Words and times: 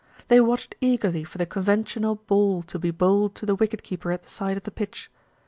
They 0.29 0.41
watched 0.41 0.73
eagerly 0.81 1.23
for 1.23 1.37
the 1.37 1.45
conven 1.45 1.83
tional 1.83 2.17
ball 2.25 2.63
to 2.63 2.79
be 2.79 2.89
bowled 2.89 3.35
to 3.35 3.45
the 3.45 3.53
wicket 3.53 3.83
keeper 3.83 4.11
at 4.11 4.23
the 4.23 4.29
side 4.29 4.57
of 4.57 4.63
the 4.63 4.71
pitch. 4.71 5.11